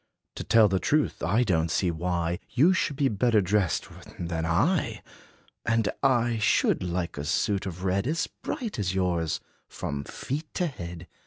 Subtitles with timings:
[0.33, 4.47] To tell the truth, I don 't see why You should be better dressed than
[4.47, 5.03] I.
[5.63, 10.65] And I should like a suit of red As bright as yours, from feet to
[10.65, 11.05] head.